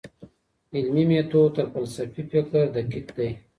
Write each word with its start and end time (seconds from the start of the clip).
علمي 0.75 1.03
ميتود 1.09 1.49
تر 1.55 1.65
فلسفي 1.73 2.21
فکر 2.31 2.63
دقيق 2.75 3.07
دی. 3.17 3.27